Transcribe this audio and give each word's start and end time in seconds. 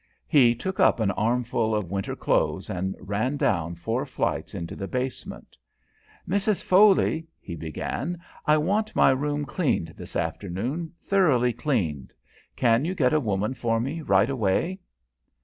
He 0.25 0.55
took 0.55 0.79
up 0.79 0.99
an 0.99 1.11
armful 1.11 1.75
of 1.75 1.91
winter 1.91 2.15
clothes 2.15 2.71
and 2.71 2.95
ran 2.99 3.37
down 3.37 3.75
four 3.75 4.03
flights 4.03 4.55
into 4.55 4.75
the 4.75 4.87
basement. 4.87 5.55
"Mrs. 6.27 6.63
Foley," 6.63 7.27
he 7.39 7.55
began, 7.55 8.19
"I 8.47 8.57
want 8.57 8.95
my 8.95 9.11
room 9.11 9.45
cleaned 9.45 9.89
this 9.89 10.15
afternoon, 10.15 10.91
thoroughly 11.03 11.53
cleaned. 11.53 12.13
Can 12.55 12.83
you 12.83 12.95
get 12.95 13.13
a 13.13 13.19
woman 13.19 13.53
for 13.53 13.79
me 13.79 14.01
right 14.01 14.27
away?" 14.31 14.79